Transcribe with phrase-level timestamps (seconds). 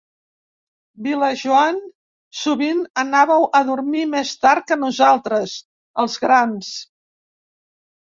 [1.07, 1.75] Vilajoan
[2.43, 5.53] sovint anàveu a dormir més tard que nosaltres,
[6.05, 6.73] els grans.